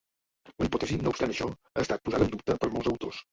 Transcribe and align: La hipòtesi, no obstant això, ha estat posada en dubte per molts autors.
La 0.61 0.67
hipòtesi, 0.67 0.97
no 1.01 1.11
obstant 1.15 1.33
això, 1.33 1.49
ha 1.75 1.85
estat 1.85 2.03
posada 2.09 2.29
en 2.29 2.33
dubte 2.33 2.57
per 2.65 2.73
molts 2.79 2.91
autors. 2.95 3.23